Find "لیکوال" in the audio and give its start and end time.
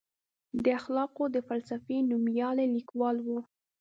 2.75-3.17